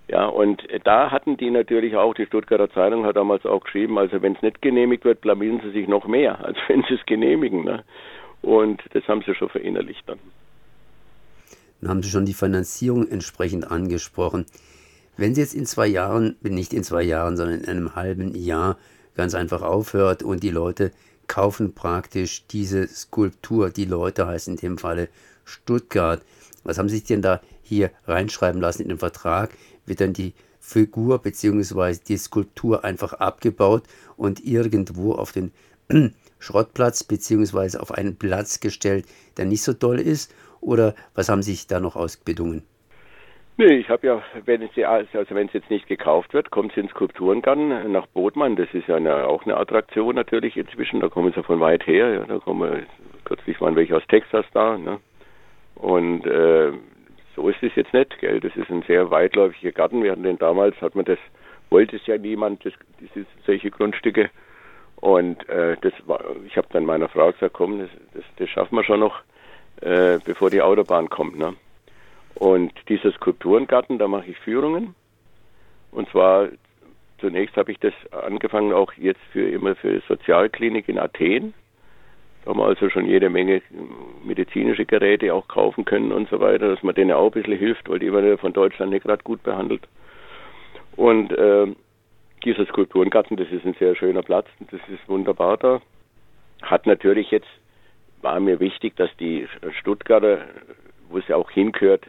Ja, 0.09 0.27
und 0.27 0.63
da 0.85 1.11
hatten 1.11 1.37
die 1.37 1.51
natürlich 1.51 1.97
auch, 1.97 2.15
die 2.15 2.27
Stuttgarter 2.27 2.71
Zeitung 2.71 3.07
hat 3.07 3.17
damals 3.17 3.47
auch 3.47 3.65
geschrieben, 3.65 3.99
also 3.99 4.21
wenn 4.21 4.35
es 4.35 4.43
nicht 4.43 4.61
genehmigt 4.61 5.05
wird, 5.05 5.23
blamieren 5.23 5.61
sie 5.63 5.71
sich 5.71 5.89
noch 5.89 6.07
mehr, 6.07 6.45
als 6.45 6.59
wenn 6.69 6.83
sie 6.89 6.95
es 6.95 7.07
genehmigen. 7.07 7.65
Ne? 7.65 7.85
Und 8.43 8.83
das 8.93 9.07
haben 9.09 9.23
sie 9.27 9.35
schon 9.35 9.49
verinnerlicht 9.49 10.03
dann. 10.07 10.19
Dann 11.81 11.91
haben 11.91 12.03
Sie 12.03 12.11
schon 12.11 12.25
die 12.25 12.35
Finanzierung 12.35 13.09
entsprechend 13.09 13.71
angesprochen. 13.71 14.47
Wenn 15.17 15.35
sie 15.35 15.43
jetzt 15.43 15.55
in 15.55 15.67
zwei 15.67 15.87
Jahren, 15.87 16.37
nicht 16.43 16.73
in 16.73 16.83
zwei 16.83 17.03
Jahren, 17.03 17.37
sondern 17.37 17.61
in 17.61 17.69
einem 17.69 17.95
halben 17.95 18.35
Jahr 18.35 18.77
ganz 19.15 19.35
einfach 19.35 19.63
aufhört 19.63 20.23
und 20.23 20.43
die 20.43 20.51
Leute 20.51 20.91
kaufen 21.29 21.73
praktisch 21.73 22.47
diese 22.49 22.89
Skulptur, 22.89 23.71
die 23.71 23.85
Leute 23.85 24.27
heißen 24.27 24.55
in 24.55 24.61
dem 24.61 24.79
Falle 24.79 25.09
Stuttgart. 25.45 26.23
Was 26.65 26.79
haben 26.79 26.89
Sie 26.89 26.97
sich 26.97 27.05
denn 27.05 27.23
da 27.23 27.41
hier 27.63 27.91
reinschreiben 28.07 28.61
lassen 28.61 28.83
in 28.83 28.89
den 28.89 28.99
Vertrag? 28.99 29.51
Wird 29.87 30.01
dann 30.01 30.13
die 30.13 30.35
Figur 30.59 31.19
bzw. 31.19 31.99
die 32.09 32.17
Skulptur 32.17 32.85
einfach 32.85 33.13
abgebaut 33.13 33.85
und 34.17 34.45
irgendwo 34.45 35.13
auf 35.13 35.31
den 35.31 35.53
Schrottplatz 36.39 37.05
bzw. 37.05 37.79
auf 37.79 37.93
einen 37.93 38.17
Platz 38.17 38.61
gestellt, 38.61 39.07
der 39.37 39.45
nicht 39.45 39.63
so 39.63 39.75
toll 39.75 40.01
ist? 40.01 40.33
Oder 40.61 40.95
was 41.15 41.29
haben 41.29 41.43
Sie 41.43 41.53
sich 41.53 41.67
da 41.67 41.79
noch 41.79 41.95
ausbedungen? 41.95 42.63
Nee, 43.57 43.77
ich 43.77 43.89
habe 43.89 44.05
ja, 44.05 44.23
wenn 44.47 44.63
es 44.63 44.71
also 44.85 45.35
wenn 45.35 45.47
es 45.47 45.53
jetzt 45.53 45.71
nicht 45.71 45.87
gekauft 45.87 46.35
wird, 46.35 46.51
kommt 46.51 46.73
es 46.73 46.77
ins 46.77 46.91
Skulpturengarten 46.91 47.93
nach 47.93 48.07
Bodmann. 48.09 48.57
Das 48.57 48.67
ist 48.73 48.89
ja 48.89 48.97
eine, 48.97 49.29
auch 49.29 49.45
eine 49.45 49.57
Attraktion 49.57 50.17
natürlich 50.17 50.57
inzwischen. 50.57 50.99
Da 50.99 51.09
kommen 51.09 51.33
sie 51.33 51.43
von 51.45 51.61
weit 51.61 51.87
her. 51.87 52.15
Ja, 52.15 52.25
da 52.25 52.39
kommen 52.41 52.85
kürzlich 53.25 53.61
waren 53.61 53.77
welche 53.77 53.97
aus 53.97 54.07
Texas 54.09 54.45
da. 54.53 54.77
Ne? 54.77 54.99
Und 55.77 56.27
äh, 56.27 56.73
so 57.37 57.49
ist 57.49 57.63
es 57.63 57.75
jetzt 57.77 57.93
nicht, 57.93 58.19
gell? 58.19 58.41
Das 58.41 58.57
ist 58.57 58.71
ein 58.71 58.83
sehr 58.83 59.11
weitläufiger 59.11 59.71
Garten. 59.71 60.03
Wir 60.03 60.11
hatten 60.11 60.25
den 60.25 60.39
damals, 60.39 60.81
hat 60.81 60.97
man 60.97 61.05
das, 61.05 61.19
wollte 61.71 61.95
es 61.95 62.07
ja 62.07 62.19
niemand, 62.19 62.65
das, 62.65 62.73
diese, 63.01 63.25
solche 63.47 63.71
Grundstücke. 63.71 64.31
Und 64.97 65.49
äh, 65.49 65.77
das 65.81 65.93
war, 66.07 66.21
ich 66.45 66.57
habe 66.57 66.69
dann 66.73 66.87
meiner 66.87 67.09
Frau 67.09 67.31
gesagt, 67.31 67.55
komm, 67.55 67.79
das, 67.79 67.91
das, 68.15 68.25
das 68.37 68.49
schaffen 68.49 68.75
wir 68.75 68.85
schon 68.85 69.01
noch, 69.01 69.21
äh, 69.81 70.19
bevor 70.25 70.51
die 70.51 70.63
Autobahn 70.63 71.09
kommt. 71.09 71.39
Ne? 71.39 71.55
Und 72.35 72.73
dieser 72.89 73.13
Skulpturengarten, 73.13 73.99
da 73.99 74.09
mache 74.09 74.31
ich 74.31 74.39
Führungen. 74.39 74.95
Und 75.93 76.09
zwar 76.11 76.49
zunächst 77.19 77.57
habe 77.57 77.73
ich 77.73 77.79
das 77.79 77.95
angefangen 78.11 78.73
auch 78.73 78.93
jetzt 78.95 79.21
für 79.33 79.49
immer 79.49 79.75
für 79.77 80.01
Sozialklinik 80.09 80.89
in 80.89 80.99
Athen. 80.99 81.55
Da 82.45 82.51
haben 82.51 82.59
wir 82.59 82.67
also 82.67 82.91
schon 82.91 83.07
jede 83.07 83.31
Menge 83.31 83.63
medizinische 84.25 84.85
Geräte 84.85 85.33
auch 85.33 85.49
kaufen 85.49 85.85
können 85.85 86.13
und 86.13 86.29
so 86.29 86.41
weiter, 86.41 86.69
dass 86.69 86.83
man 86.83 86.95
denen 86.95 87.13
auch 87.13 87.27
ein 87.27 87.43
bisschen 87.43 87.57
hilft, 87.59 87.89
weil 87.89 88.01
die 88.01 88.13
werden 88.13 88.29
ja 88.29 88.37
von 88.37 88.53
Deutschland 88.53 88.93
nicht 88.93 89.05
gerade 89.05 89.23
gut 89.23 89.43
behandelt. 89.43 89.89
Und 90.97 91.33
äh, 91.33 91.67
dieser 92.45 92.67
Skulpturengarten, 92.67 93.37
das 93.37 93.49
ist 93.51 93.65
ein 93.65 93.75
sehr 93.79 93.97
schöner 93.97 94.23
Platz, 94.23 94.47
das 94.71 94.81
ist 94.89 95.09
wunderbar 95.09 95.57
da. 95.57 95.81
Hat 96.61 96.87
natürlich 96.87 97.31
jetzt, 97.31 97.49
war 98.21 98.39
mir 98.41 98.61
wichtig, 98.61 98.95
dass 98.97 99.11
die 99.19 99.49
Stuttgarter, 99.81 100.43
wo 101.09 101.19
es 101.19 101.29
ja 101.29 101.37
auch 101.37 101.51
hingehört, 101.51 102.07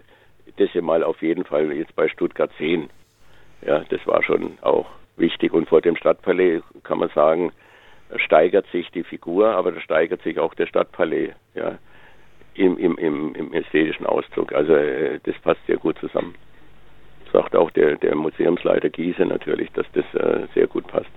das 0.57 0.69
mal 0.81 1.03
auf 1.03 1.21
jeden 1.21 1.45
Fall 1.45 1.71
jetzt 1.73 1.95
bei 1.95 2.07
Stuttgart 2.07 2.51
sehen. 2.57 2.89
Ja, 3.65 3.83
das 3.89 4.05
war 4.05 4.23
schon 4.23 4.57
auch 4.61 4.87
wichtig. 5.17 5.53
Und 5.53 5.67
vor 5.69 5.81
dem 5.81 5.95
Stadtpalais 5.95 6.61
kann 6.83 6.99
man 6.99 7.09
sagen, 7.09 7.51
steigert 8.17 8.65
sich 8.71 8.89
die 8.91 9.03
Figur, 9.03 9.49
aber 9.49 9.71
da 9.71 9.81
steigert 9.81 10.21
sich 10.21 10.39
auch 10.39 10.53
der 10.53 10.67
Stadtpalais, 10.67 11.33
ja, 11.55 11.77
im, 12.53 12.77
im, 12.77 12.97
im, 12.97 13.35
im 13.35 13.53
ästhetischen 13.53 14.05
Ausdruck. 14.05 14.53
Also 14.53 14.73
äh, 14.73 15.19
das 15.23 15.35
passt 15.39 15.59
sehr 15.67 15.77
gut 15.77 15.97
zusammen. 15.99 16.35
Sagt 17.31 17.55
auch 17.55 17.71
der, 17.71 17.95
der 17.97 18.15
Museumsleiter 18.15 18.89
Giese 18.89 19.25
natürlich, 19.25 19.71
dass 19.71 19.85
das 19.93 20.05
äh, 20.13 20.47
sehr 20.53 20.67
gut 20.67 20.87
passt. 20.87 21.09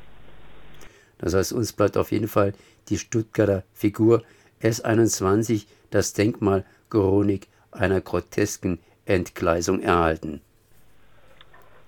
Das 1.19 1.35
heißt, 1.35 1.53
uns 1.53 1.73
bleibt 1.73 1.97
auf 1.97 2.11
jeden 2.11 2.29
Fall 2.29 2.55
die 2.89 2.97
Stuttgarter 2.97 3.65
Figur 3.73 4.23
S21, 4.63 5.67
das 5.91 6.13
Denkmal 6.13 6.65
Chronik 6.91 7.47
einer 7.71 8.01
grotesken 8.01 8.81
Entgleisung 9.09 9.81
erhalten. 9.81 10.41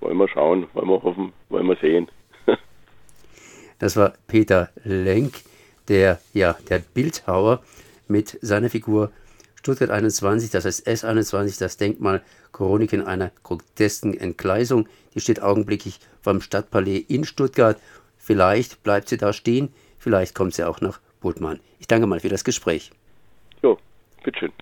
Wollen 0.00 0.16
wir 0.16 0.28
schauen, 0.28 0.66
wollen 0.72 0.88
wir 0.88 1.02
hoffen, 1.02 1.32
wollen 1.50 1.66
wir 1.66 1.76
sehen. 1.76 2.08
das 3.78 3.96
war 3.96 4.14
Peter 4.26 4.70
Lenk, 4.84 5.42
der, 5.88 6.18
ja, 6.32 6.56
der 6.68 6.78
Bildhauer 6.78 7.62
mit 8.08 8.38
seiner 8.40 8.70
Figur 8.70 9.12
Stuttgart 9.56 9.90
21, 9.90 10.50
das 10.50 10.64
heißt 10.64 10.88
S21, 10.88 11.58
das 11.58 11.76
Denkmal 11.76 12.22
Chroniken 12.52 13.06
einer 13.06 13.30
grotesken 13.42 14.18
Entgleisung. 14.18 14.88
Die 15.14 15.20
steht 15.20 15.42
augenblicklich 15.42 16.00
vom 16.22 16.40
Stadtpalais 16.40 17.04
in 17.08 17.24
Stuttgart. 17.24 17.78
Vielleicht 18.16 18.82
bleibt 18.82 19.10
sie 19.10 19.18
da 19.18 19.34
stehen, 19.34 19.68
vielleicht 19.98 20.34
kommt 20.34 20.54
sie 20.54 20.66
auch 20.66 20.80
nach 20.80 21.00
Budmann. 21.20 21.60
Ich 21.78 21.86
danke 21.86 22.06
mal 22.06 22.20
für 22.20 22.30
das 22.30 22.44
Gespräch. 22.44 22.90
Jo, 23.62 23.76
bitteschön. 24.24 24.52